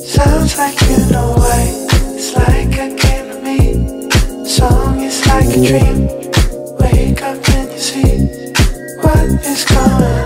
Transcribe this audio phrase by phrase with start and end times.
[0.00, 1.62] Sounds like you know why.
[2.16, 4.44] It's like a game to me.
[4.44, 6.08] Song is like a dream.
[6.80, 8.52] Wake up and you see
[9.02, 10.19] what is coming.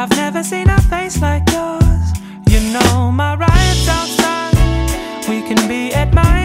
[0.00, 2.12] I've never seen a face like yours.
[2.48, 5.28] You know my ride's outside.
[5.28, 6.37] We can be at my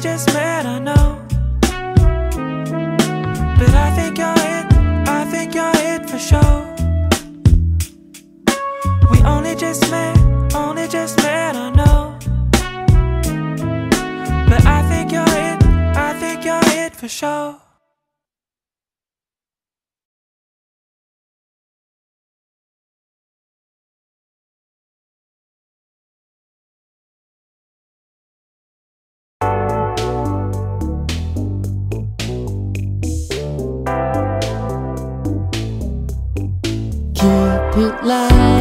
[0.00, 1.20] just met, I know.
[3.58, 4.66] But I think you're it,
[5.08, 6.47] I think you're it for sure.
[38.08, 38.57] life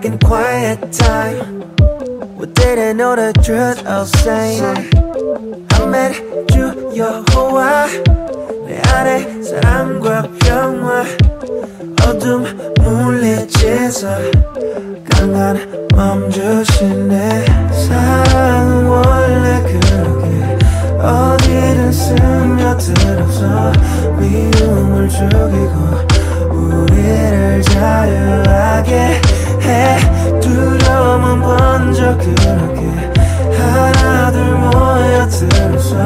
[0.00, 1.60] back in quiet time.
[2.36, 4.64] We didn't know the truth of saying
[5.72, 6.14] I met
[6.54, 7.86] you, 여호와
[8.66, 11.04] 내 안에 사랑과 평화.
[12.06, 12.44] 어둠
[12.80, 14.08] 물리치서
[15.10, 20.58] 강한 맘 주신 내 사랑은 원래 그게
[20.98, 23.72] 어디든 스며들어서
[24.18, 25.76] 미움을 죽이고
[26.52, 29.20] 우리를 자유하게
[29.70, 30.40] 해.
[30.40, 32.80] 두려움은 번쩍 그렇게
[33.56, 35.96] 하나 둘 모여들어서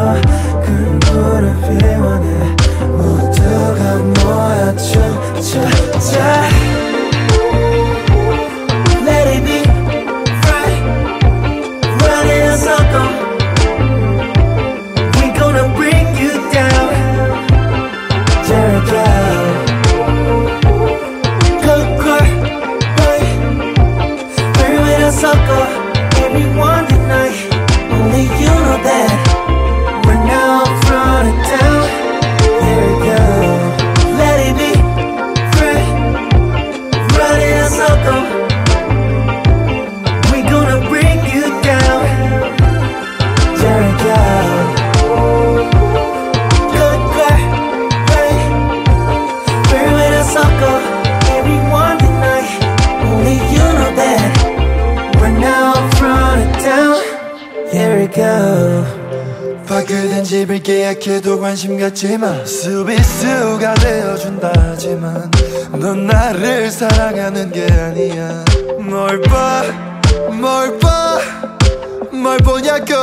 [61.95, 65.31] 있지만 수비수가 되어준다지만
[65.79, 68.45] 넌 나를 사랑하는 게 아니야.
[68.81, 69.63] 뭘 봐,
[70.33, 71.19] 뭘 봐,
[72.11, 72.95] 뭘 보냐고.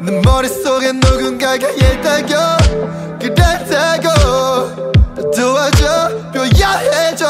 [0.00, 3.18] 내 머릿속에 누군가가 있다고.
[3.18, 4.92] 그랬다고.
[5.34, 7.26] 도와줘 표현해줘.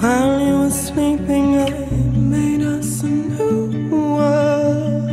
[0.00, 1.70] While you were sleeping, I
[2.34, 5.10] made us a new world.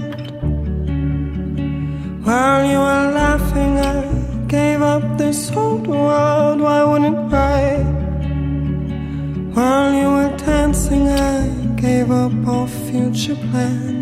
[2.25, 4.03] While you were laughing, I
[4.47, 6.59] gave up this old world.
[6.59, 7.77] Why wouldn't I?
[9.55, 11.47] While you were dancing, I
[11.77, 13.92] gave up all future plans.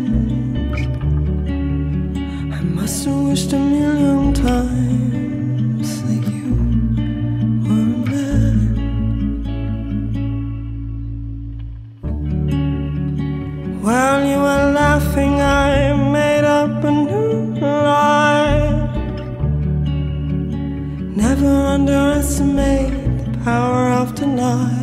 [24.22, 24.81] tonight.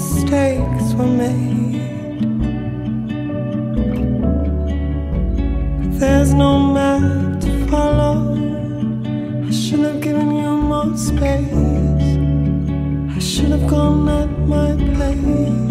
[0.00, 1.78] Mistakes were made.
[5.80, 8.14] But there's no map to follow.
[9.46, 12.10] I should have given you more space.
[13.16, 15.69] I should have gone at my pace.